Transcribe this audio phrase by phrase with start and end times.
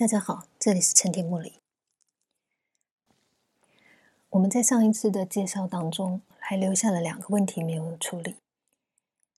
[0.00, 1.56] 大家好，这里是陈天木里。
[4.30, 8.36] 我们在上一次的介绍当中，还留下了两个问题没有处理。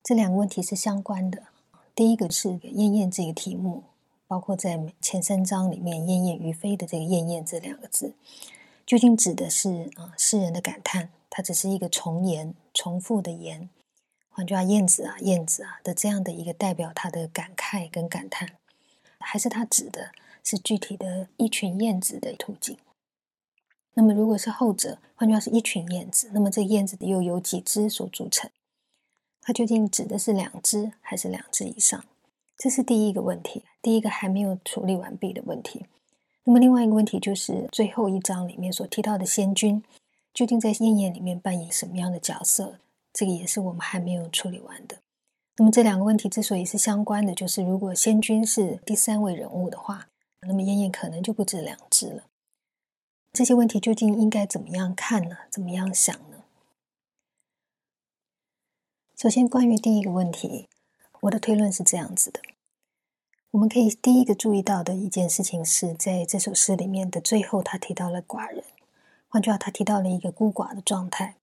[0.05, 1.49] 这两个问题是相关的。
[1.97, 3.83] 第一个是“燕燕”这个题目，
[4.29, 8.15] 包括在前三章里面“燕燕于飞”的这个“燕燕”这两个字，
[8.87, 13.69] 究竟指的是啊诗人的感叹，它只是一个重言、重复的言，
[14.31, 18.51] 换句话，燕子啊、燕子啊的这样的一个代表他的感慨跟感叹，
[19.19, 22.77] 还是他指的是具体的一群燕子的途径？
[23.95, 28.51] 那么，如果是后者，换句话是一群燕子，那么这燕子又由几只所组成？
[29.43, 32.03] 它究竟指的是两只还是两只以上？
[32.57, 35.87] 这是第一个问题，第一个还没有处理完毕的问题。
[36.45, 39.83] 那么，另外一个问题就是最后一章里面所提到的仙君，
[40.33, 42.79] 究竟在燕燕里面扮演什么样的角色？
[43.13, 44.99] 这个也是我们还没有处理完的。
[45.59, 50.09] 那么，这两个问题之所以是相关的，就是如果仙君是第三位人物的话，
[50.47, 52.25] 那么燕燕可能就不止两只了。
[53.33, 55.39] 这些问题究竟应该怎么样看呢？
[55.51, 56.45] 怎么样想呢？
[59.17, 60.69] 首先，关于第一个问题，
[61.21, 62.41] 我的推论是这样子的：
[63.53, 68.65] 我们可以第一个注意到的一件事情是，在这首诗里面的最后，他提到了寡人，
[69.29, 71.37] 换句话，他提到了一个孤寡的状态。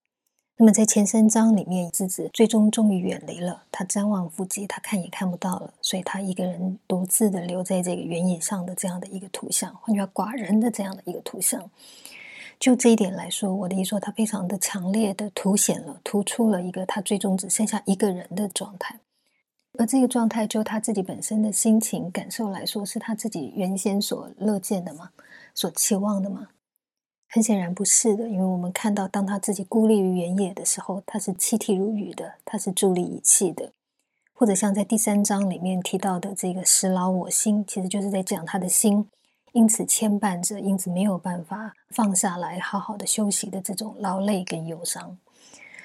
[0.62, 11.70] 那么在前三章里面，子子最终终于远离了他，瞻望父及，他看也看不到了，所以他一个人独自的留在这个原野上的这样的一个图像，换句话，寡人的这样的一个图像。
[12.58, 19.00] 就这一点来说，我的意思说，他非常的强烈的凸显了、突出了一个他最终只剩下一个人的状态，
[19.78, 25.08] 而这个状态就他自己本身的心情感受来说，是他自己原先所乐见的吗？
[25.54, 26.48] 所期望的吗？
[27.32, 33.70] 很显然不是的，因为我们看到，当他自己孤立于原野的时候，他是泣涕如雨的，他是伫立以泣的，
[34.34, 39.08] 或者像在第三章里面提到的这个“时劳我心”，其实就是在讲他的心
[39.52, 45.16] 因此牵绊着，因此没有办法放下来好好的休息的这种劳累跟忧伤。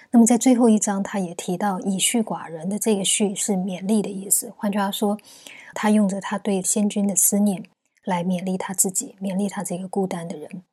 [0.10, 5.16] 那么在最后一章，他也提到“以恤寡人”的这个“序”是勉励的意思，换句话说，
[5.76, 7.64] 他用着他对先君的思念
[8.04, 10.64] 来勉励他自己，勉励他这个孤单的人。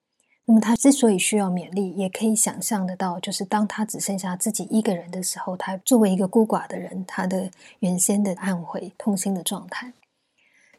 [0.44, 7.48] 那么他之所以需要勉励，也可以想象得到，就是当他只剩下自己一个人的时候，他作为一个孤寡的人，他的
[7.78, 9.92] 原先的暗悔、痛心的状态。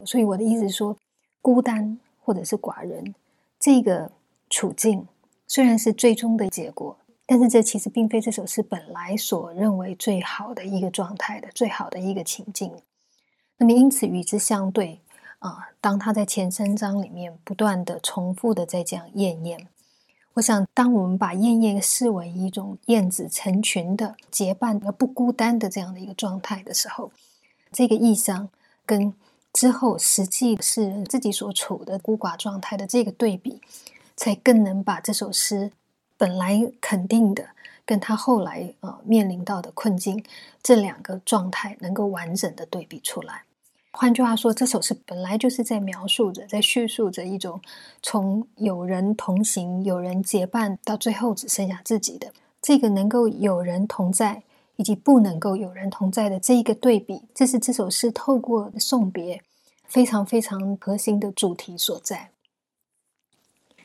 [0.04, 0.96] 所以我的意思是说，
[1.40, 3.14] 孤单或者是寡人
[3.58, 4.12] 这个
[4.50, 5.06] 处境，
[5.46, 12.70] 虽然是最终的结果，但是这其实并非这首诗本来所认为最好的一个状态的最好的一个情境。
[13.56, 15.00] 那么因此与之相对。
[15.44, 19.68] 啊，当他在前三章里面不断的重复的在讲燕燕，
[20.32, 27.12] 我想，当我们把燕燕视为一种燕子成群的结伴而不孤单的这样的一个状态的时候，
[27.70, 28.48] 这个意象
[28.86, 29.12] 跟
[29.52, 33.60] 之后实际是自己所处的孤寡状态的这个对比，
[34.16, 35.70] 才更能把这首诗
[36.16, 37.48] 本来肯定的
[37.84, 40.24] 跟他后来呃面临到的困境
[40.62, 43.42] 这两个状态能够完整的对比出来。
[43.96, 47.60] 换句话说，这首诗本来就是在描述着，在叙述着一种
[48.02, 54.42] 从有人同行、有人结伴，到最后只剩下自己的这个能够有人同在，
[54.74, 59.40] 以及不能够有人同在的这一个对比，这是这首诗透过送别
[59.86, 62.30] 非常非常核心的主题所在。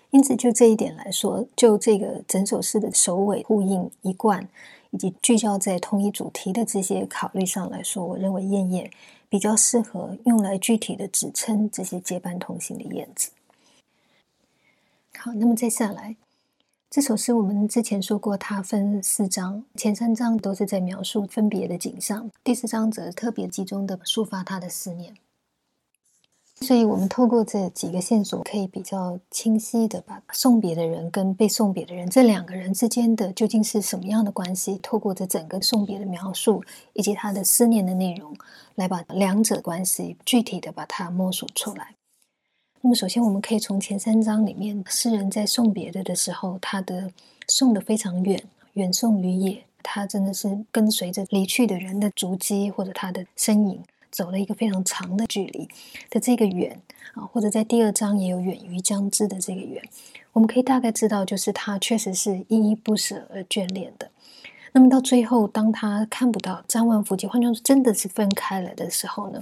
[0.10, 4.50] 因此，就这一点来说，就这个整首诗的首尾呼应一贯，
[4.90, 8.90] 以及聚焦在同一主题的这些考虑上来说，我认为燕燕。
[9.30, 13.30] 比较适合用来具体的指称这些结伴同行的燕子。
[15.18, 16.16] 好，那么再下来，
[16.90, 25.16] 这首诗我们之前说过，它分四章，前三章都是在描述分别的景象，第四章则特别集中的抒发他的思念。
[26.62, 36.62] 所以，我们透过这几个线索，可以比较清晰的把送别的人跟被送别的人这两个人之间的究竟是什么样的关系，透过这整个送别的描述
[36.94, 38.36] 以及他的思念的内容，
[38.76, 41.96] 来把两者关系具体的把它摸索出来。
[42.82, 47.10] 那么，首先我们可以从前三章里面，诗人在送别的的时候，他的
[47.48, 53.82] 送的非常远，远送于野，他真的是跟随着离去的人的足迹或者他的身影。
[54.12, 55.68] 走了一个非常长的距离
[56.10, 56.82] 的这个远
[57.14, 59.82] 啊，或者在第二章也有远于将至的这个远，
[60.34, 64.10] 我们可以大概知道，就是他确实是依依不舍而眷恋的。
[64.72, 69.42] 那么到最后，当他看不到张万福及换句话说，真的是分开了的时候呢，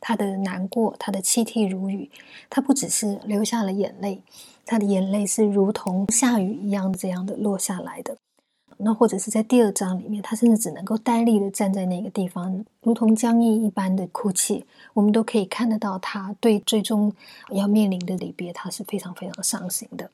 [0.00, 2.10] 他的难过，他的泣涕如雨，
[2.50, 4.20] 他不只是流下了眼泪，
[4.66, 8.18] 他的眼泪是如同下雨一样这样的落下来的。
[8.78, 14.64] 那或者是在第二章里面，他甚至只能够呆立的站在那个地方，如同僵硬一般的哭泣。
[14.94, 17.12] 我们都可以看得到，他对最终
[17.50, 20.10] 要面临的离别，他是非常非常伤心的。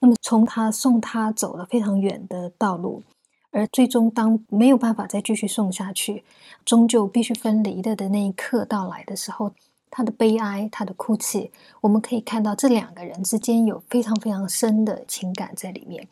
[0.00, 3.02] 那么，从他送他走了非常远的道路，
[3.50, 6.24] 而最终当没有办法再继续送下去，
[6.64, 9.52] 终究必须分离的的那一刻到来的时候，
[9.90, 11.50] 他的悲哀，他的哭泣，
[11.80, 16.06] 我们可以看到这两个人之间有非常非常深的情感在里面。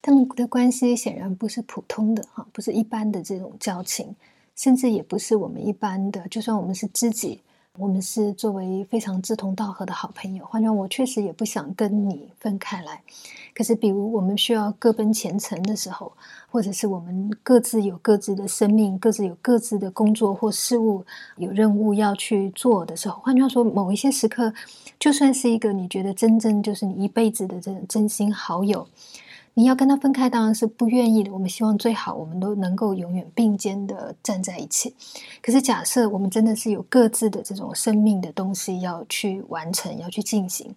[0.00, 4.14] 他们的关系显然不是普通的哈，不是一般的这种交情，
[4.54, 6.26] 甚至也不是我们一般的。
[6.28, 7.40] 就算我们是知己，
[7.76, 13.02] 我们是作为非常志同道合的好朋友，换成我确实也不想跟你分开来。
[13.54, 16.12] 可是，比如我们需要各奔前程的时候，
[16.48, 21.04] 或者是我们各自有各自的生命，各自有各自的工作或事务，
[21.36, 24.54] 有任务要去做的时候，换句话说，某一些时刻，
[25.00, 28.86] 就算是一个你觉得真正就是你一辈子的这种真心好友。
[29.58, 31.32] 你要跟他分开，当然是不愿意的。
[31.32, 34.94] 我们希望最好我们都能够永远并肩的站在一起。
[35.42, 40.72] 可是，假设我们真的是有各自的这种生命的东西要去完成、要去进行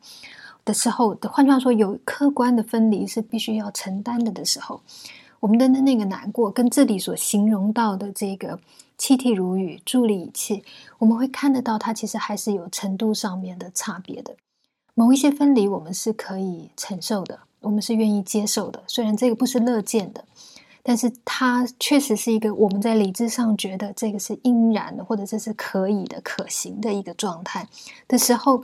[0.65, 4.81] 的时候，换句话说，有客观的分离是必须要承担的的时候，
[5.39, 8.59] 我们的那个难过，跟这里所形容到的这个
[8.97, 10.63] 泣涕如雨、伫立以泣，
[10.97, 14.35] 我们会看得到，它其实还是有程度上面的差别的。
[14.95, 17.41] 某一些分离，我们是可以承受的。
[17.61, 20.25] 我们是愿意接受的，虽然这个不是乐见的，
[20.83, 27.67] 但是它确实是一个我们在理智上觉得这个是应然的，或者这是可以的、可行的一个状态
[28.07, 28.63] 的时候，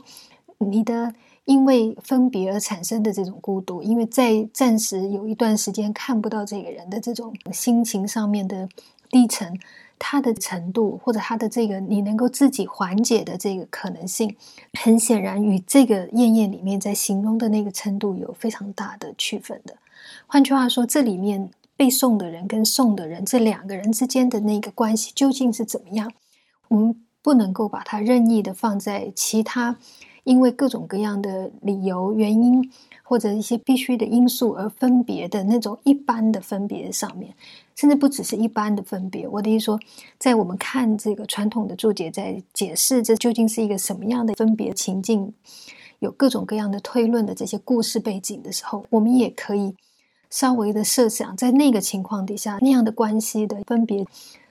[0.58, 1.14] 你的
[1.44, 8.68] 因为分别而产生的这种孤独，因为在暂时有一段时间看不到这个人的这种心情上面的
[9.10, 9.58] 低沉。
[9.98, 14.36] 它的程度，或者它的这个你能够自己缓解的这个可能性，
[14.80, 19.76] 很显然与这个燕燕里面在形容的那个程度有非常大的区分的。
[20.26, 26.12] 换句话说，这里面被送的人跟送的人这两个人之间的那个关系究竟是怎么样？
[26.68, 29.76] 我们不能够把它任意的放在其他
[30.24, 32.70] 因为各种各样的理由原因。
[33.08, 37.34] 或者一些必须的因素而分别的那种一般的分别上面，
[37.74, 39.26] 甚至不只是一般的分别。
[39.26, 39.80] 我的意思说，
[40.18, 45.32] 在我们看这个传统的注解，在解释这究竟是一个什么样的分别情境，
[46.00, 49.74] 有各种各样的推论的这些故事背景的时候，我们也可以
[50.28, 54.04] 稍微的设想，在那个情况底下，那样的关系的分别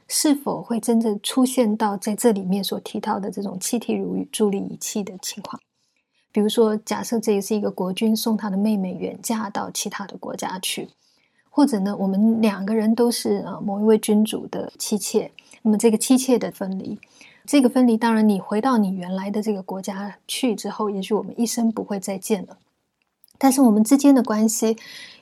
[0.08, 5.62] 是否会真正出现到在这里面所提到的这种气体如雨、助力仪器的情况。
[6.32, 10.90] 比如说，假设这也是一个国君送他的妹妹远嫁到其他的国家去，
[11.50, 15.32] 或者呢，我们两个人都是啊某一位君主的妻妾，
[15.64, 17.00] 那么这个妻妾的分离，
[17.46, 22.58] 这个分离，当然你回到你原来的这个国家去之后，也许我们一生不会再见了，
[23.38, 24.78] 但是我们之间的关系。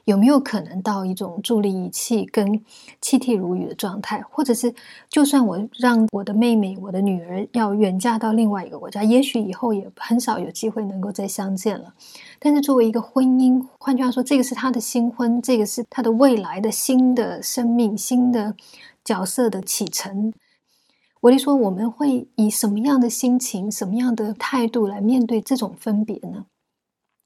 [0.06, 2.64] 有没有可能到一种助力仪器跟
[3.02, 4.74] 气体如雨的状态，或者是
[5.10, 11.94] 就算我让我的妹妹、我的女儿要远嫁到另外一个国家，也许以后也很少有机会能够再相见了。
[12.40, 18.56] 但是作为一个婚姻，换句话说，这个是他的新婚，这个是他的未来的新的生命、新的
[19.04, 20.32] 角色的启程。
[21.22, 26.46] 我就说，我们会以什么样的心情、什么样的态度来面对这种分别呢？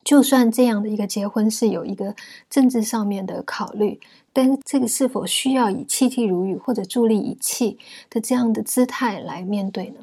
[0.09, 2.15] 就算这样的一个结婚是有一个
[2.49, 3.99] 政治上面的考虑，
[4.33, 7.77] 但是这个是否需要以气体如雨或者助力以气
[8.09, 9.99] 的这样的姿态来面对呢？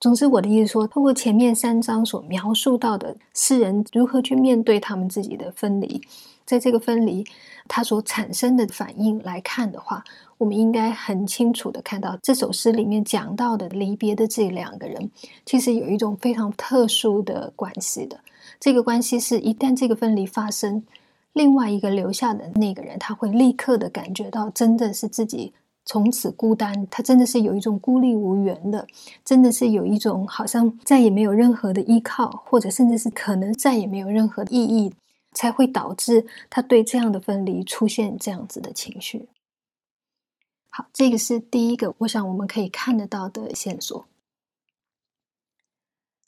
[0.00, 6.02] 总之，我的意思说，通过前面三章所描述到的诗人如何去面对他们自己的分离，
[6.44, 7.24] 在这个分离
[7.68, 10.02] 它所产生的反应来看的话，
[10.38, 15.08] 我们应该很清楚的看到这首诗里面讲到的离别的这两个人，
[15.46, 18.18] 其实有一种非常特殊的关系的。
[18.64, 20.86] 这个关系是一旦这个分离发生，
[21.34, 25.52] 另外一个留下的那个人，他会立刻的感觉到，真的是自己
[25.84, 28.86] 从此孤单，他真的是有一种孤立无援的，
[29.22, 34.94] 真的是有一种好像再也没有任何的依靠，或者甚至是可能再也没有任何意义，
[35.32, 39.28] 才会导致他对这样的分离出现这样子的情绪。
[40.70, 44.06] 好，这个是第一个，我想我们可以看得到的线索。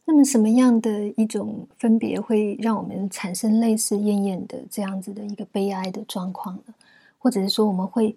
[0.09, 6.75] 那么，什么样的一种分别会让我们产生类似燕燕的这样子的一个悲哀的状况呢？
[7.19, 8.17] 或者是说，我们会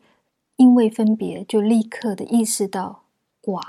[0.57, 3.01] 因为分别就立刻的意识到
[3.41, 3.59] 寡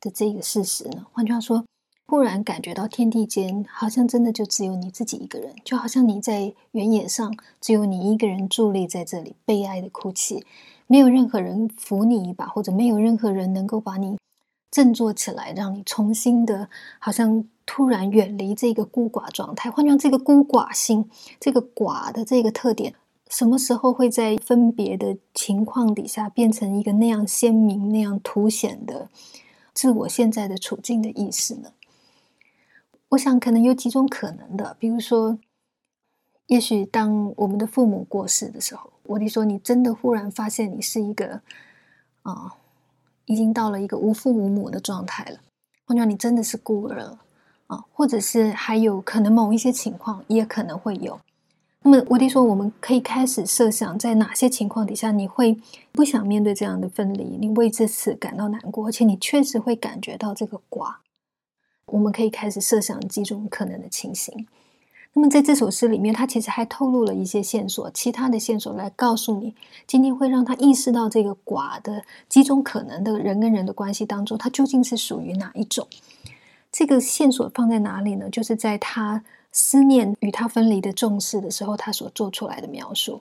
[0.00, 1.06] 的这个事实呢？
[1.12, 1.64] 换句话说，
[2.06, 10.44] 忽然感觉到天地间好像真的就只有你自己一个人，就好像你在原野上只有你一个人伫立在这里，悲哀的哭泣，
[10.88, 14.16] 没有任何人扶你一把，或者没有任何人能够把你
[14.70, 17.48] 振作起来，让你重新的，好像。
[17.72, 21.08] 突然远离这个孤寡状态，换成这个孤寡心，
[21.38, 22.96] 这个寡的这个特点，
[23.28, 29.08] 什么时候会在分别的情况底下变成一个那样鲜明、那样凸显的
[29.72, 31.70] 自我现在的处境的意识呢？
[33.10, 35.38] 我想可能有几种可能的，比如说，
[36.48, 41.40] 也许当我们的父母过世的时候，我弟说你真的忽然发现你是一个
[42.22, 42.56] 啊，
[43.30, 45.38] 已经到了一个无父无母的状态了，
[45.86, 47.16] 或者你真的是孤儿了
[47.68, 51.20] 啊，或者是还有可能某一些情况也可能会有。
[51.82, 55.56] 那么，我弟说，我们可以开始设想，在哪些情况底下，你会
[55.92, 60.96] 不想面对这样的分离，你为这次感到难过，而且你确实会感觉到这个寡。
[61.86, 64.48] 我们可以开始设想几种可能的情形。
[65.12, 69.54] 那么，在这首诗里面，他其实还透露了一些线索，其他的线索来告诉你，
[69.86, 75.86] 今天会让他意识到这个寡的几种可能的人跟人的关系当中，他究竟是属于哪一种？
[76.70, 78.28] 这个线索放在哪里呢？
[78.30, 79.22] 就是在他。
[79.52, 83.20] 思念与他分离的重视的时候，他所做出来的描述，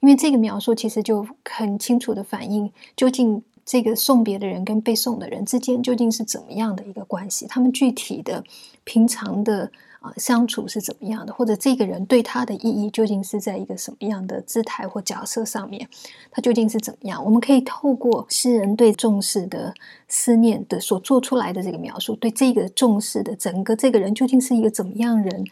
[0.00, 8.42] 因为这个描述其实就很清楚的反映，究竟这个送别的人跟被送的人之间究竟是怎么样的一个关系，他们具体的
[8.82, 9.70] 平常的。
[10.00, 11.32] 啊，相处是怎么样的？
[11.32, 15.88] 或者这个人对他的意义究竟是在一个什么样的姿态或角色上面？
[16.30, 17.24] 他究竟是怎么样？
[17.24, 19.74] 我们可以透过诗人对重视的
[20.06, 25.44] 思念的所做出来的这个描述，对这个重视的整个这个人究竟是一个怎么样人？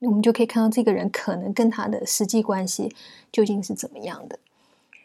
[0.00, 2.92] 我们就可以看到这个人可能跟他的实际关系
[3.30, 4.36] 究竟是怎么样的。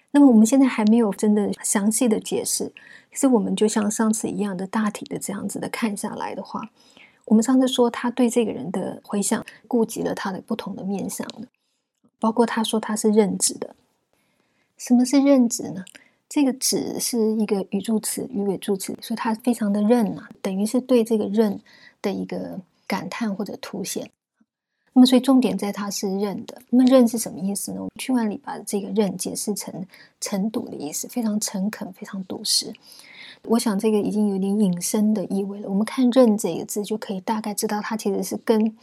[0.09, 2.71] 那么我们现在还没有真的详细的解释，
[3.11, 6.67] 其实我们就像上次一样的大体的这样子的看下来的话。
[7.27, 11.47] 我们上次说，他对这个人的回想，顾及了他的不同的面相的，
[12.19, 13.75] 包括他说他是认知的。
[14.77, 15.83] 什么是认知呢？
[16.29, 21.59] 这个“指”是一个语助词、语尾助词，所以他非常的认啊，等于是对这个认
[22.01, 24.09] 的一个感叹或者凸显。
[24.93, 26.61] 那么，所以重点在他是认的。
[26.69, 27.77] 那么，认是什么意思呢？
[27.79, 29.85] 我们去万里把这个认解释成
[30.19, 32.73] 诚笃的意思，非常诚恳，非常笃实。
[33.43, 35.69] 我想这个已经有点隐身的意味了。
[35.69, 38.75] 我们看“认”这个字，就可以大概知道它其实是跟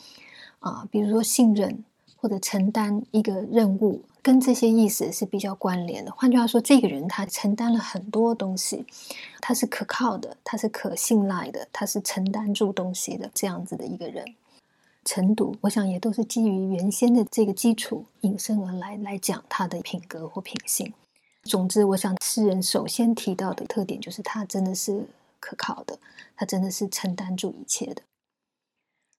[0.60, 1.84] 啊，比如说信任
[2.16, 6.10] 或者承担一个任务，跟这些意思是比较关联的。
[6.12, 8.86] 换句话说，这个人他承担了很多东西，
[9.40, 14.24] 他是可靠的，他是可信赖的，他是承担住东西的这样子的一个人。
[15.04, 20.94] 程度，我想也都是基于原先的这个基础引申而来来讲他的品格或品性。
[21.44, 25.06] 总之，我想诗人首先提到的特点就是他真的是
[25.38, 25.98] 可靠的，
[26.34, 28.02] 他真的是承担住一切的。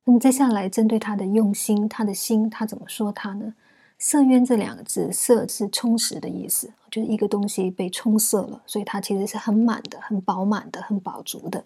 [0.05, 3.53] 那么接下来，针对他的用心，他的心，他怎么说他呢？
[3.97, 11.63] 色渊这两个字，色是充实的意思，就是一个东西被充塞了，所以它其实是很满的、很饱满的、很饱足的。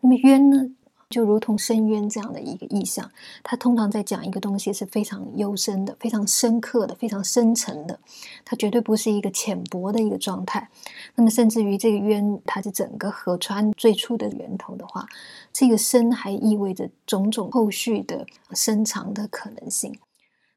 [0.00, 0.70] 那么渊呢？
[1.12, 3.08] 就如同深渊这样的一个意象，
[3.42, 8.00] 它通常在讲一个东西是非常幽深的、非常深刻的、非常深沉的，
[8.44, 10.70] 它绝对不是一个浅薄的一个状态。
[11.14, 15.06] 那么，甚至于这个渊，它是整个河川最初的源头的话，
[15.52, 19.94] 这个深还意味着种种后续的深长的可能性。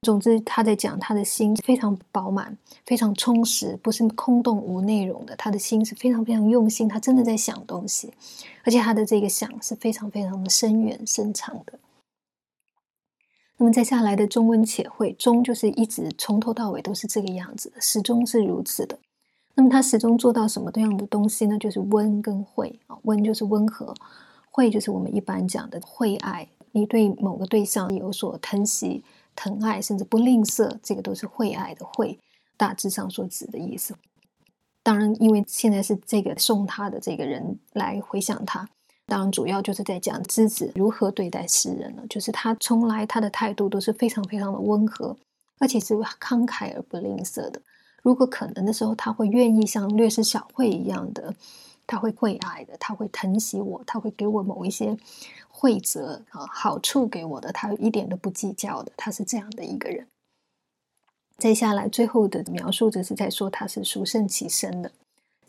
[0.05, 5.35] 总之，他在讲他的心非常饱满、非常充实，不是空洞无内容的。
[5.35, 8.13] 他的心是非常非常用心，他真的在想东西，
[8.63, 11.79] 而且他的这个想是非常非常的深远深长的。
[13.57, 18.99] 那么，再下来的中温且会，中就是一直从头到尾都是这个样子的，始终是如此的。
[19.55, 21.57] 那么，他始终做到什么样的东西呢？
[21.57, 23.93] 就是温跟会啊，温就是温和，
[24.51, 29.03] 会就是我们一般讲的会爱，你对某个对象有所疼惜。
[29.35, 32.19] 疼爱甚至不吝啬，这个都是惠爱的惠，
[32.57, 33.95] 大致上所指的意思。
[34.81, 38.69] 当然，因为现在是这个送他的这个人来回想他，
[39.07, 42.03] 当然主要就是在讲之子如何对待世人了。
[42.07, 45.17] 就是他从来他的态度都是非常非常的温和，
[45.59, 47.61] 而且是慷慨而不吝啬的。
[48.03, 51.33] 如果可能的时候，他会愿意像略施小惠一样的，
[51.87, 54.97] 他会惠爱的，他会疼惜我，他会给我某一些。
[55.57, 60.05] 惠泽啊，好处给我的，他一点都不计较的，他是这样的一个人。
[61.37, 64.91] 接下来最后的描述，则是在说他是殊胜其身的。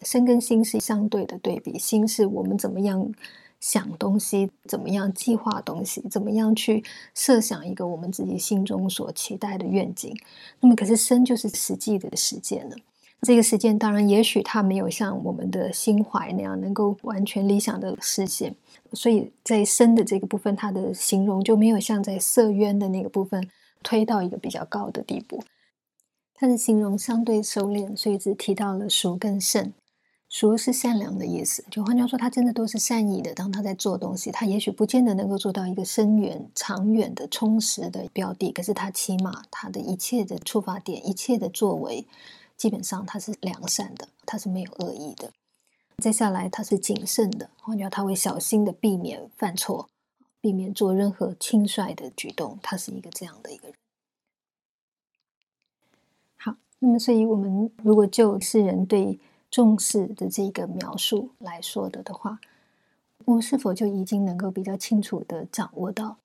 [0.03, 3.13] 身跟心是相对的对比，心是我们怎么样
[3.59, 10.17] 想东西，怎么样计划东西，怎么样去设想一个我们自己心中所期待的愿景。
[10.61, 12.77] 那么，可是身就是实际的实践了。
[13.23, 18.55] 这个实践当然，也许它没有像我们的心怀那样能够完全理想的实现。
[18.93, 23.49] 所以在身的这个部分，它的形容就没有像在色渊的那个部分
[23.83, 25.43] 推到一个比较高的地步。
[26.35, 29.73] 它的形容相对收敛，所以只提到了熟更胜。
[30.29, 33.33] 俗是善良的意思，就换句话说，他真的都是善意的。
[33.33, 42.07] 当他在做东西，他也许不见得能够做到一个深远、长远的、充实的标的，可是他起码他的一切的出发点、一切的作为，
[42.57, 45.33] 基本上他是良善的，他是没有恶意的。
[45.99, 49.89] 接下来他是谨慎的，换句话他会小心的避免犯错，
[50.41, 52.59] 避免做任何轻率的举动。
[52.63, 53.77] 他是一个这样的一个人。
[56.37, 59.19] 好，那么所以我们如果就世人对。
[59.49, 62.41] 重视的这个描述来说的的话，
[63.25, 66.19] 我们是否就已经能够比较清楚的掌握到，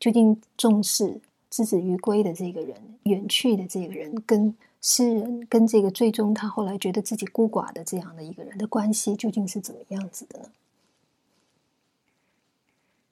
[0.00, 1.20] 究竟重视
[1.50, 10.46] 之子于归的这个人，远去的这个人，跟诗人，跟这个最终他后来觉得自己孤寡的这样的一个人的关系，究竟是怎么样子的呢？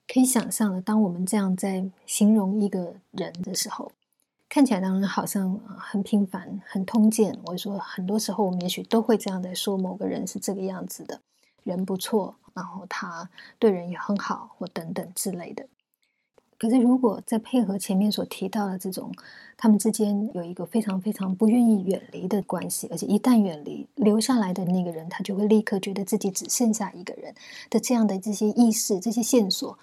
[0.07, 3.91] 可以想象的，当我们这样在形容一个人的时候。
[4.53, 7.39] 看起来当然好像很平凡、很通见。
[7.45, 11.21] 我说，很多时候我们也许都会这样在说某个人是这个样子的，
[11.63, 15.65] 人不错，然后他对人也很好，或等等之类的。
[16.61, 19.11] 可是，如果再配合前面所提到的这种，
[19.57, 27.33] 他们之间有一个非常非常不愿意远离的关系，而且一旦远离，留下来的那个人他就会立刻觉得自己只剩下一个人
[27.71, 29.75] 的这样的这些意识、这些线索，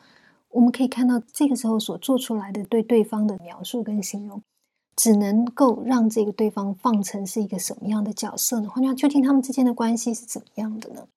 [0.51, 4.41] 我们可以看到这个时候所做出来的对对方的描述跟形容。
[4.95, 8.69] 只能够让这个对方放成是一个什么样的角色呢？
[8.69, 11.09] 换句话究竟他们之间的关系是怎么样的呢？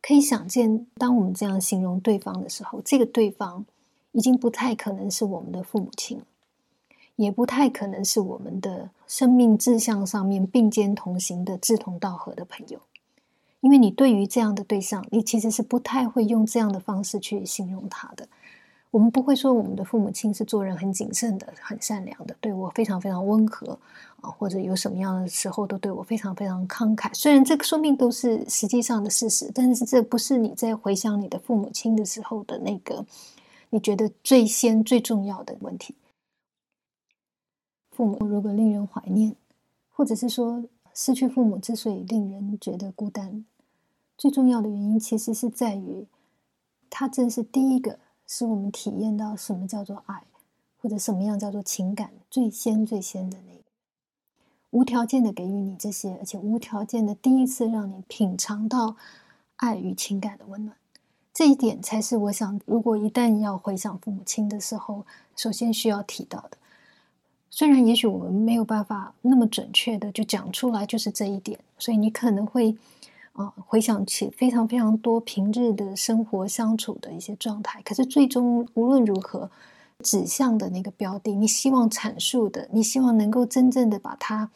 [0.00, 3.66] 可以想见，当我们这样形容对方的时候，这个对方
[4.16, 6.22] 已经不太可能是我们的父母亲，
[7.16, 12.80] 也不太可能是我们的生命志向上面并肩同行的志同道合的朋友，
[13.60, 18.26] 因为你对于这样的对象，你其实是不太会用这样的方式去形容他的。
[18.90, 23.78] 我们不会说我们的父母亲是做人很谨慎的、很善良的，对我非常非常温和
[24.22, 27.12] 啊，或者有什么样的时候都对我非常非常慷慨。
[27.12, 33.04] 虽然这个说明都是实际上的事实，但是这不是你在回想你的父母亲的时候的那个
[33.70, 35.94] 你觉得最先最重要的问题。
[37.90, 39.36] 父母如果令人怀念，
[39.90, 43.44] 或者是说失去父母之所以令人觉得孤单，
[44.16, 46.06] 最重要的原因其实是在于
[46.90, 47.98] 他正是第一个。
[48.28, 50.24] 使我们体验到什么叫做爱，
[50.82, 53.62] 或者什么样叫做情感最先最先的那个，
[54.70, 58.96] 无条件的给予你这些，而且无条件的第一次让你品尝到
[59.54, 60.76] 爱与情感的温暖，
[61.36, 65.04] 这一点才是我想，如果一旦要回想父母亲的时候，
[65.36, 66.56] 首先需要提到的。
[67.50, 72.74] 虽然也许我们没有办法那么准确的就讲出来，就是这一点，所以你可能会。
[73.34, 79.50] 啊，回想起非常非常多平日的生活相处的一些状态，可是最终无论如何，
[80.02, 84.50] 指向的那个标的，你希望阐述的，你希望能够真正的把它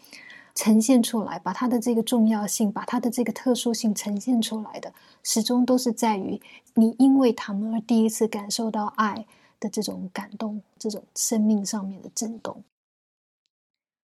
[0.55, 6.41] 呈现出来，把它的这个重要性，把它的这个特殊性呈现出来的，始终都是在于
[6.75, 9.27] 你因为他们而第一次感受到爱
[9.59, 12.63] 的这种感动，这种生命上面的震动。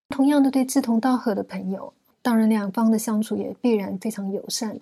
[0.09, 1.93] 同样的，对志同道合的朋友。
[2.23, 4.81] 当然，两方的相处也必然非常友善。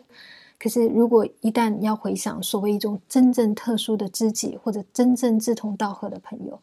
[0.59, 6.59] 可是，如果一旦要回想所谓一种真正特殊的知己，或者真正志同道合的朋友，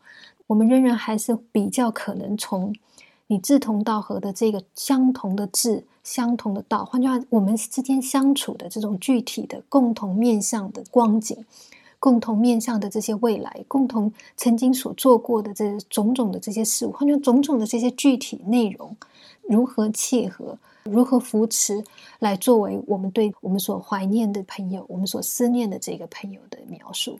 [0.47, 2.73] 我们仍然还是比较可能从
[3.31, 11.45] 你志同道合的这个相同的志、相同的道，换句话，我们之间相处的这种具体的共同面向的光景、
[11.97, 18.93] 共同面向的这些未来、共同曾经所做过的这种种的这些事物，换句，种种的这些具体内容
[19.43, 20.57] 如何契合？
[20.83, 21.81] 如何扶持
[22.19, 27.17] 来作为我们对我们所怀念的朋友，我们所思念的这个朋友的描述？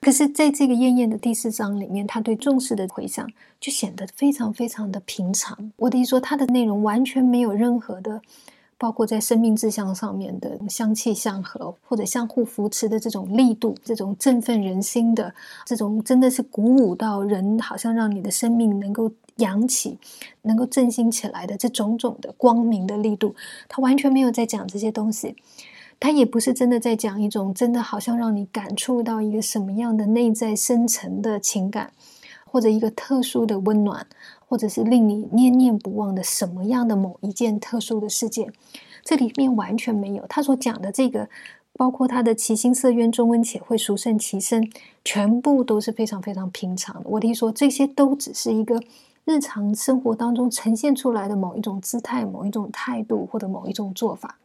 [0.00, 3.30] 可是，在这个艳艳的第四章里面，他对重视的回想
[3.60, 5.72] 就显得非常非常的平常。
[5.76, 8.22] 我的意思说，它的内容完全没有任何的。
[8.80, 15.34] 包括在生命志向上面的相契相合，或者相互扶持的这种力度，这种振奋人心的，
[15.66, 19.98] 这种真的是鼓舞到人，好像让你的生命能够扬起，
[20.42, 23.34] 能够振兴起来的这种种的光明的力度，
[23.68, 25.34] 他完全没有在讲这些东西，
[26.00, 31.92] 他也不是真的在讲一种真的好像让你感触到一个什么样的内在深层的情感，
[32.44, 34.06] 或者一个特殊的温暖。
[34.50, 38.50] 或者是令你念念不忘的什么样的某一件特殊的事件，
[39.04, 41.28] 这里面完全没有他所讲的这个，
[41.74, 44.66] 包括他的其心色渊中温且会殊胜其身，
[45.04, 47.10] 全部都是非常非常平常的。
[47.10, 48.82] 我听说，这些都只是一个
[49.26, 54.38] 日常生活当中呈现出来的某一种姿态、某一种态度或者某一种做法，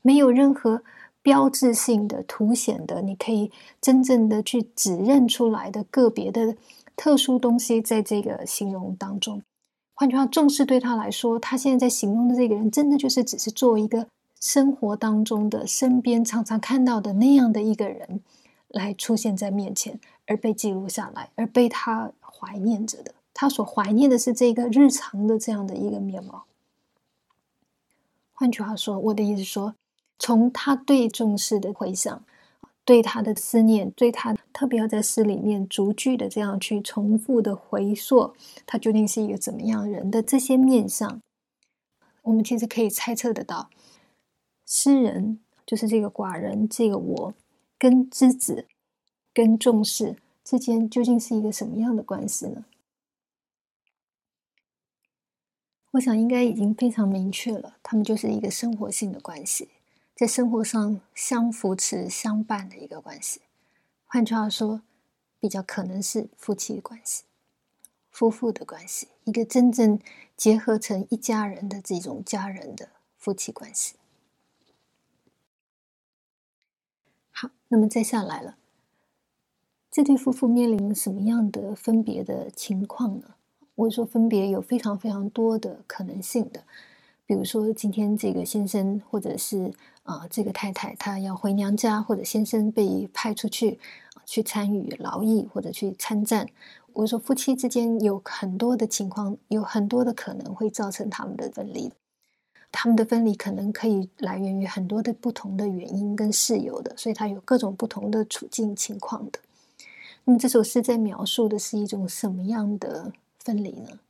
[0.00, 0.82] 没有任何
[1.22, 6.56] 标志性的、凸显的，你可以真正的去指认出来的个别的
[6.96, 9.42] 特殊东西，在这个形容当中。
[9.94, 14.06] 换句话，重视对他来说，他现在在形容的这个人，真的就是只是做一个
[14.40, 18.22] 生活当中的、身边常常看到的那样的一个人，
[18.68, 23.12] 来出现在面前，而被记录下来，而被他怀念着的。
[23.34, 26.44] 他所怀念的是这个日常的这样的一个面貌。
[28.32, 29.74] 换句话说，我的意思说，
[30.20, 32.24] 从他对重视的回想。
[32.82, 38.34] 对他的思念，对他特别要在诗里面逐句的这样去重复的回溯，
[38.66, 41.20] 他究竟是一个怎么样人的这些面相，
[42.22, 43.70] 我们其实可以猜测得到，
[44.66, 47.34] 诗人就是这个寡人，这个我
[47.78, 48.66] 跟之子、
[49.32, 52.64] 跟重视之间究竟是一个什么样的关系呢？
[55.92, 59.68] 我想应该已经非常明确了，他们就是一个生活性的关系。
[60.20, 63.40] 在生活上相扶持、相伴的一个关系，
[64.04, 64.82] 换句话说，
[65.38, 67.22] 比较可能是夫妻的关系、
[68.10, 69.98] 夫妇的关系，一个真正
[70.36, 73.94] 结合成一家人的这种家人的夫妻关系。
[77.30, 78.58] 好，那么再下来了，
[79.90, 83.36] 这对夫妇面临什么样的分别的情况呢？
[83.74, 86.64] 我说分别有非常非常多的可能性的。
[87.30, 93.78] 比如说，今天这个先生或者是啊这个太太，她要回娘家，或者先生被派出去
[94.26, 96.48] 去参与劳役或者去参战。
[96.92, 101.92] 我说，夫妻之间有很多的情况，有很多的可能会造成他们的分离。
[102.72, 109.38] 他们的分离可能可以来源于很多的不同的原因跟事由的，所以它有各种不同的处境情况的。
[110.24, 114.00] 那么这首诗在描述的是一种什么样的分离呢？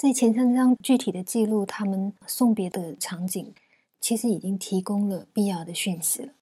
[0.00, 3.52] 在前三章具体的记录他们送别的场景，
[4.00, 6.32] 其实已经提供了必要的讯息了。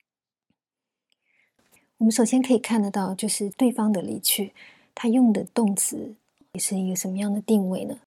[1.97, 4.53] 我们首先可以看得到，就是对方的离去，
[4.95, 6.15] 他用的动词
[6.53, 7.99] 也是一个什么样的定位呢？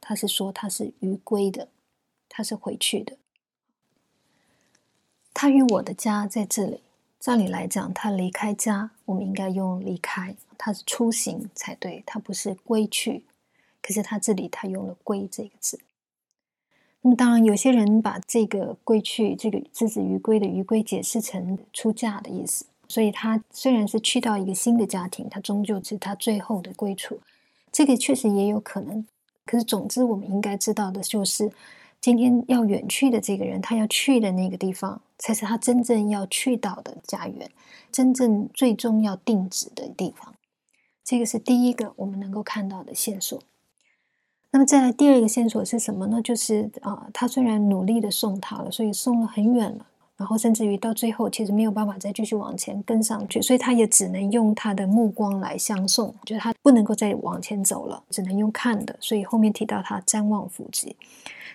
[0.00, 1.66] 他是说他是余归的，
[2.28, 3.16] 他是回去的。
[5.34, 6.82] 他与我的家在这里，
[7.18, 13.24] 照理来讲，他离开家，我们应该用离开，他是出行才对，他不是归去。
[13.86, 15.78] 可是他这里他用了“归”这个字，
[17.02, 27.20] 那么当然有些人把这个“归去”这个“之子于归”的“于归”解释成出嫁的意思，所以他虽然是去到一个新的家庭，他终究是他最后的归处，
[27.70, 29.06] 这个确实也有可能。
[29.44, 31.52] 可是总之，我们应该知道的就是，
[32.00, 37.48] 今天要远去的这个人，他要去的那个地方，才是他真正要去到的家园，
[37.92, 40.34] 真正最终要定址的地方。
[41.04, 43.40] 这个是第一个我们能够看到的线索。
[44.52, 46.22] 那么再来第二个线索是什么呢？
[46.22, 49.84] 就是啊，他虽然努力的送他了，所以送了很远了，
[50.16, 58.96] 然后甚至于到最后其实没有办法再继续往前跟上去，所以他也只能用他的目光来相送，就是他不能够再往前走了，只能用看的。
[58.98, 60.96] 所以后面提到他瞻望伏击，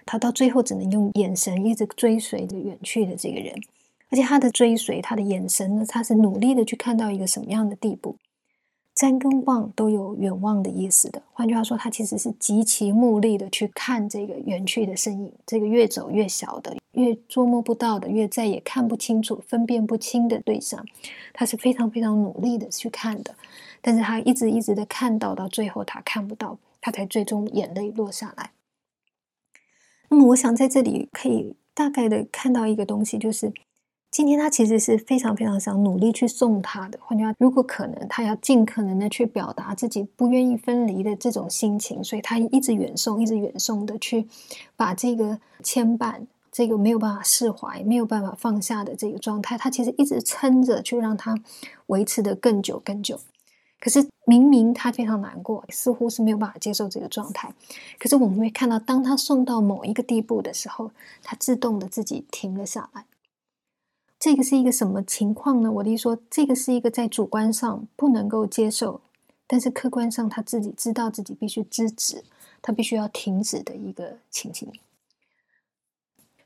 [0.05, 3.55] 他到最后只能用眼神一直追随着远去的这个人，
[4.11, 8.15] 而且他的追随，他的眼神呢，他是努力的去看到一个什么样的地步。
[8.93, 20.85] 瞻跟望都有远望的意思的，换句话说，他其实是极其目力的去看这个远去的身影，这个越走越小的、越捉摸不到的、越再也看不清楚、分辨不清的对象，
[21.33, 23.33] 他是非常非常努力的去看的，
[23.81, 28.51] 但是他一直一直的看到，到最后他看不到，他才最终眼泪落下来。
[30.09, 33.53] 那么，我想在这里可以大概的看到一个东西，就是。
[34.11, 36.99] 今天他其实是非常非常想努力去送他的。
[37.01, 44.27] 换句话，如果可能，他要尽可能的去表达自己不愿意分离的这种心情，所以他一直远送，一直远送的去
[44.75, 51.33] 把这个牵绊、这个没有办法释怀、没有办法放下的这个状态，他其实一直撑着，去让他
[51.85, 53.17] 维持的更久、更久。
[53.79, 57.53] 可是明明他非常难过，似乎是没有办法接受这个状态。
[57.97, 60.91] 可是我们会看到，当他送到某一个地步的时候，
[61.23, 63.05] 他自动的自己停了下来。
[64.21, 65.71] 这个是一个什么情况呢？
[65.71, 69.01] 我的意思说，这个是一个在主观上不能够接受，
[69.47, 72.23] 但是客观上他自己知道自己必须制止，
[72.61, 74.71] 他必须要停止的一个情形。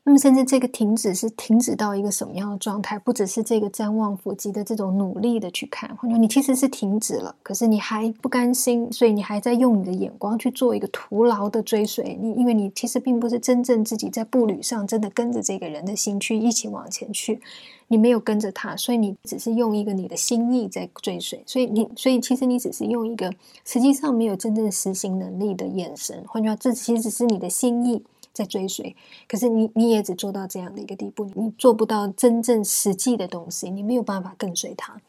[0.07, 2.99] 那么，甚至这个停止是停止到一个什么样的状态？
[2.99, 12.15] 不只是这个瞻望伏击的这种努力的去看，或者你其实是停止了，可是你还不甘心，所以你还在用你的眼光去做一个徒劳的追随。
[12.21, 17.41] 你因为你其实并不是真正自己在步履上真的跟着这个人的心去一起往前去，
[17.87, 21.41] 你没有跟着他，所以你只是用一个你的心意在追随。
[21.47, 23.33] 所以你，所以其实你只是用一个
[23.65, 26.23] 实际上没有真正实行能力的眼神。
[26.27, 28.03] 换句话，这其实是你的心意。
[28.35, 28.95] 在追随，
[29.27, 35.01] 可是你你也只做到这样的一个地步，你做不到真正实际的东西，你没有办法跟随他。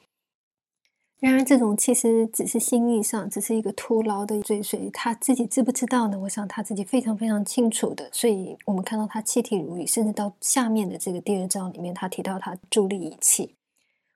[1.18, 4.90] 然而，这种其实只是心意上，只是一个徒劳的追随。
[4.90, 6.18] 他自己知不知道呢？
[6.20, 8.08] 我想他自己非常非常清楚的。
[8.12, 13.54] 所以我们看到他气体如雨，甚至到下面的这个第二章里面，他提到他助力仪器。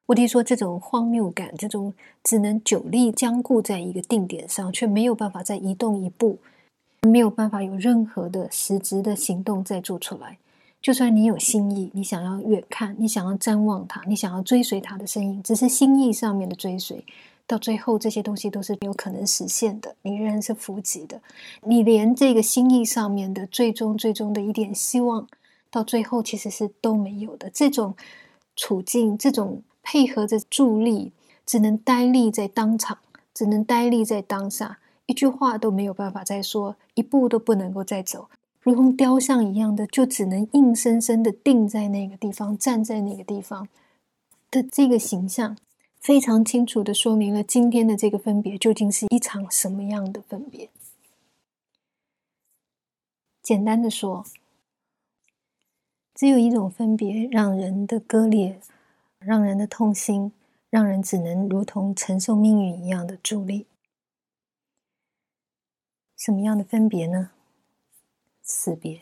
[0.07, 6.39] 我弟说，这种荒谬感，这种只能久立僵固在一个定点上，却没有办法再移动一步，
[7.09, 10.37] 没有办法有任何的实质的行动再做出来。
[10.83, 17.05] 就算你有心意，你想要远看，你想要瞻望他，你想要追随他的身影，只是心意上面的追随，
[17.47, 21.21] 到最后这些东西都是有可能实现的，你仍然是伏击的。
[21.63, 25.27] 你连这个心意上面的最终、最终的一点希望，
[25.71, 27.51] 到最后其实是都没有的。
[27.51, 27.95] 这种
[28.57, 31.13] 处境，这种配合着助力，
[31.47, 32.99] 只能呆立在当场，
[33.35, 34.79] 只能呆立在当下，
[35.11, 38.31] 一句话都没有办法再说，一步都不能够再走。
[38.61, 43.69] 如同雕像一样的，就只能硬生生的定在那个地方，站在那个地方
[44.53, 45.57] 的这个形象，
[45.99, 50.71] 非常清楚的说明了今天的这个分别究竟是一场什么样的分别。
[53.43, 54.25] 简单的说，
[56.15, 58.61] 只有一种分别，让人的割裂，
[59.19, 60.31] 让人的痛心，
[60.69, 63.67] 让人只能如同承受命运一样的助力。
[66.21, 67.31] 什么样的分别呢？
[68.43, 69.01] 死别。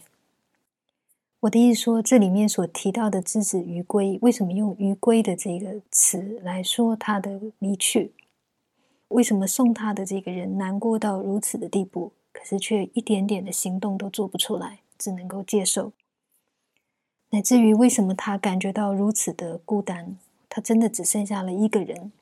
[1.40, 8.12] 我的意思说，这里面所提到的之子于归，为什么用于归的这个词来说他的离去？
[9.08, 15.90] 为什么送他的这个人难过到如此的地步，可是却一点点的行动都做不出来，只能够接受？
[17.30, 20.16] 乃至于为什么他感觉到如此的孤单？
[20.48, 22.12] 他真的只剩下了一个人，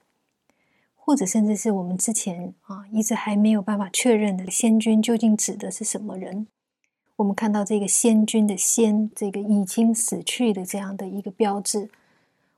[1.07, 6.49] 或者甚至是我们之前啊一直还没有办法确认的仙君，究竟指的是什么人？
[7.15, 11.89] 我们看到这个仙君的“仙”，这个已经死去的这样的一个标志。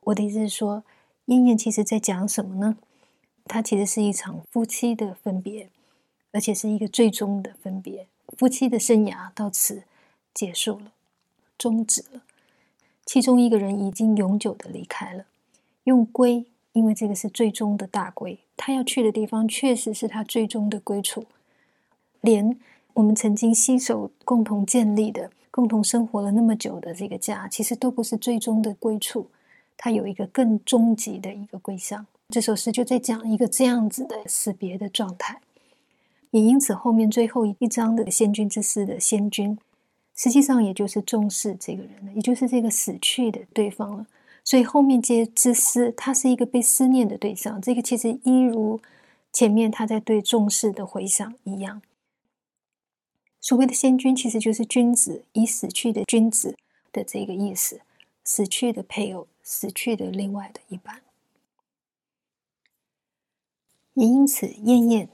[0.00, 0.82] 我的意思是说，
[1.26, 2.78] 燕燕其实在讲什么呢？
[3.44, 5.68] 它其实是一场夫妻的分别，
[6.32, 8.06] 而且是一个最终的分别。
[8.38, 9.82] 夫妻的生涯到此
[10.32, 10.92] 结束了，
[11.58, 12.22] 终止了。
[13.04, 15.26] 其中一个人已经永久的离开了，
[15.84, 21.26] 用归，因为这个是最终的大归，他要去的地方确实是他最终的归处，
[22.20, 22.58] 连。
[22.94, 29.28] 我们曾经携手共同建立的、共同生活了那么久的这个家，其实都不是最终的归处，
[29.76, 32.04] 他有一个更终极的一个归向。
[32.30, 35.40] 这首诗就在讲一个这样子的死别的状态，
[36.32, 39.56] 也因此后面最后一章的先君之思的先君，
[40.16, 44.04] 实际上也就是重视这个人了，也就是这个死去的对方了。
[44.48, 47.60] 所以后面接之思，他是一个被思念的对象。
[47.60, 48.80] 这个其实一如
[49.30, 51.82] 前面他在对重视的回想一样。
[53.42, 56.56] 所谓的先君，其实就是君子，已死去的君子
[56.90, 57.82] 的这个意思，
[58.24, 61.02] 死去的配偶，死去的另外的一半。
[63.92, 65.10] 也因此，燕燕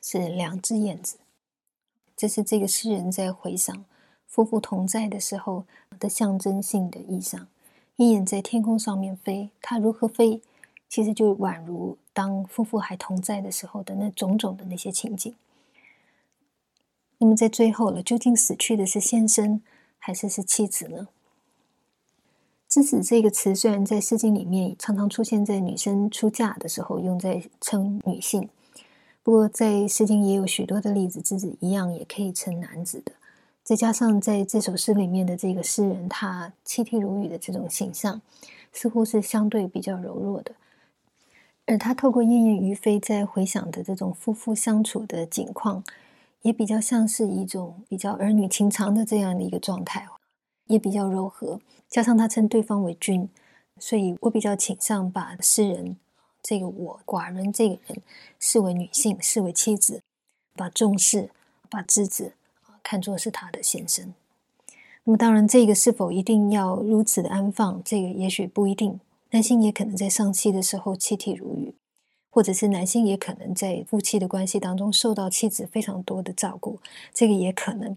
[0.00, 1.18] 是两只燕子，
[2.16, 3.84] 这是这个诗人在回想
[4.26, 5.66] 夫妇同在的时候
[5.98, 7.46] 的象征性的意象。
[8.00, 10.40] 鹰眼在天空上面飞，它如何飞，
[10.88, 15.34] 其实就宛如当夫妇还同在的时候的那种种的那些情景。
[17.18, 19.60] 那么在最后了，究竟死去的是先生
[19.98, 21.08] 还是是妻子呢
[22.70, 28.48] ？“之子”这个词虽然在《诗经》里面常常出现在女生出嫁的时候用在称女性，
[29.22, 33.12] 不过在《诗经》也有许多的例子，之子一样也可以称男子的。
[33.62, 38.20] 再加上在这首诗里面的这个诗人，他泣涕如雨的这种形象，
[38.72, 40.54] 似乎是相对比较柔弱的，
[41.66, 45.84] 而他透过燕燕于飞在回想的这种夫妇相处的景况。
[46.42, 50.08] 也比较像是一种比较儿女情长的这样的一个状态，
[50.68, 51.60] 也比较柔和。
[51.86, 53.28] 加上他称对方为君，
[53.78, 55.98] 所以我比较倾向把诗人
[56.42, 58.00] 这个我寡人这个人
[58.38, 60.00] 视为女性，视为妻子，
[60.54, 61.28] 把重视
[61.68, 62.32] 把之子
[62.82, 64.14] 看作是他的先生。
[65.04, 69.00] 那么当然，这个是否一定要如此的安放，这个也许不一定。
[69.30, 71.74] 男性也可能在丧妻的时候泣涕如雨。
[72.32, 76.78] 或者是男性也可能在夫妻的关系当中受到妻子非常多的照顾，
[77.12, 77.96] 这个也可能。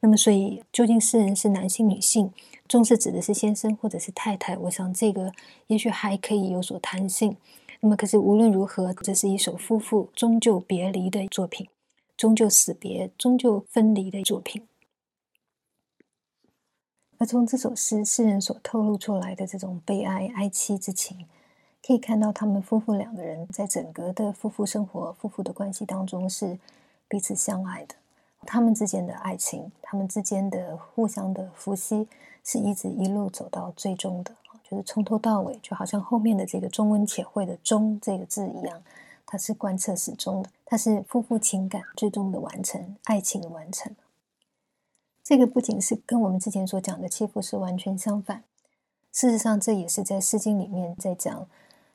[0.00, 2.30] 那么，所以究竟诗人是男性、女性，
[2.68, 4.54] 重视指的是先生或者是太太？
[4.58, 5.32] 我想这个
[5.68, 7.34] 也许还可以有所弹性。
[7.80, 11.66] 那么，可是无论如何，这是一首夫妇终究别离的作品，
[12.20, 14.68] 终究死别、终究分离的作品。
[17.16, 21.26] 而从这首诗，诗人所透露出来的这种悲哀、哀戚之情。
[21.82, 26.58] 可以看到，他们夫妇两个人在整个的夫妇生活、夫妇的关系当中是
[27.08, 27.94] 彼此相爱的。
[28.40, 32.06] 他们之间的爱情，他们之间的互相的夫妻，
[32.44, 38.82] 是一直一路走到最终的，就是从头到尾，就好像后面的这个“中温且会”的“中”这个字一样，
[39.30, 43.94] 它是贯彻始终的，它是夫妇情感最终的完成，爱情的完成。
[45.22, 48.42] 这个不仅是跟我们之前所讲的欺负是完全相反，
[49.12, 51.46] 事实上，这也是在《诗经》里面在讲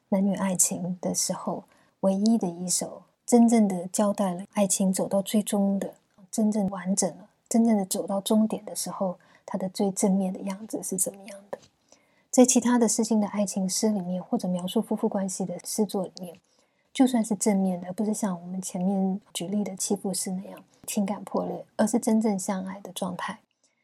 [0.07, 1.65] 男女爱情的时候
[1.99, 5.95] 唯一的一首真正的交代了爱情走到最终的
[6.31, 9.17] 真正完整了，真正的走到终点的时候。
[9.47, 11.59] 它的最正面的样子是怎么样的？
[12.31, 16.39] 在其他的诗经的爱情诗里面，或者描述夫妇关系的诗作里面，
[16.95, 23.37] 就算是正面的，不是像我们前面举例的欺负诗那样情感破裂，而是真正相爱的状态。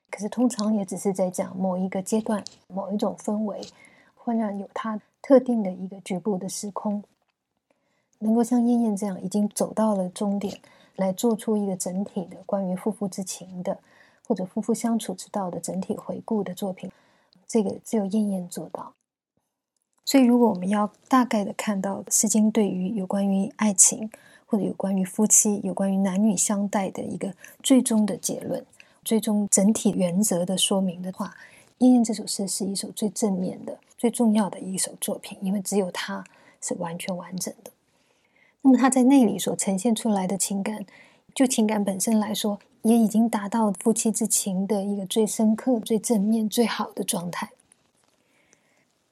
[0.10, 3.60] 可是通常也只是在讲某一个阶段、某一种氛围，
[4.15, 7.04] 或者有它特定的一个局部的时空，
[8.19, 10.58] 能够像燕燕这样已经走到了终点，
[10.95, 13.78] 来做出一个整体的关于夫妇之情的。
[14.28, 16.89] 或者夫妇相处之道的整体回顾的作品，
[17.45, 18.93] 这个只有燕燕做到。
[20.04, 24.10] 所以，如果我们要大概的看到《诗经》对于有关于爱情，
[24.46, 27.34] 或者有关于夫妻、有关于男女相待的一个
[27.64, 28.66] 最终的结论、
[29.04, 31.36] 最终整体原则的说明的话，
[31.78, 36.24] 燕燕这首诗是一首最正面的、最重要的一首作品，因为只有它
[36.60, 37.72] 是完全完整的。
[38.64, 40.86] 那么，它在那里所呈现出来的情感，
[41.34, 42.60] 就情感本身来说。
[42.84, 47.52] 也已经达到夫妻之情的一个最深刻、最正面、最好的状态。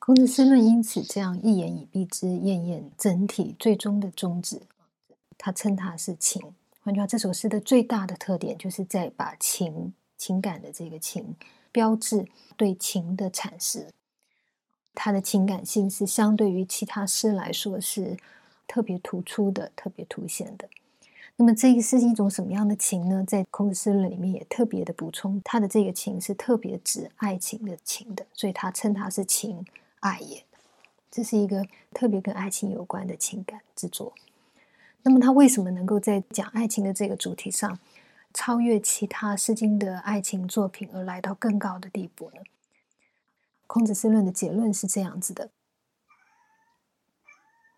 [0.09, 4.59] 孔子思论因此这样一言以蔽之，晏晏整体最终的宗旨，
[5.37, 6.41] 他称它是情。
[6.83, 11.35] 换句话，这首诗的最大的特点，就是在把情、情感的这个情
[11.71, 12.25] 标志
[12.57, 13.89] 对情的阐释。
[14.95, 18.17] 他的情感性是相对于其他诗来说是
[18.67, 20.67] 特别突出的、特别凸显的。
[21.35, 23.23] 那么这个是一种什么样的情呢？
[23.27, 29.63] 在孔子诗论里面也特别的补充，他的这个情是特别指爱情的情的，所以他称它是情
[29.99, 30.43] 爱也。
[31.11, 34.13] 这是一个特别跟爱情有关的情感之作。
[35.01, 37.79] 那么他为什么能够在讲爱情的这个主题上
[38.33, 42.41] 超越其他诗经的爱情作品，而来到更高的地步呢？
[43.65, 45.49] 孔子诗论的结论是这样子的：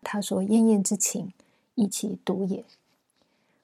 [0.02, 1.32] 他说：“燕燕之情，
[1.74, 2.64] 以其独也。”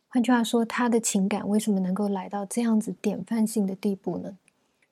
[0.09, 4.38] 换句话说，他的情感为什么能够来到这样子典范性的地步呢？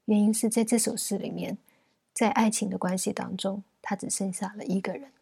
[0.04, 1.56] 原因是在这首诗里面，
[2.16, 5.12] 在爱情的关系当中，他只剩下了一个人，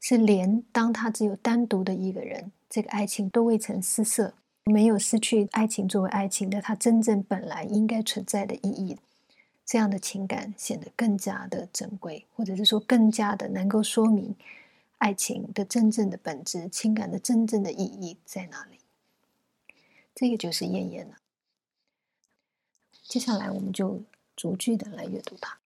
[0.00, 4.32] 是连当他只有单独的一个人，这个爱情都未曾失色，
[4.64, 8.96] 没有失去爱情作为爱情的他真正本来应该存在的意义，
[9.66, 14.34] 这样的情感显得更加的珍贵，或者是说更加的能够说明
[14.96, 18.78] 爱情的真正的本质，情感的真正的意义在哪里。
[20.14, 21.16] 这个就是燕燕了。
[23.02, 24.02] 接下来，我们就
[24.34, 25.58] 逐句的来阅读它。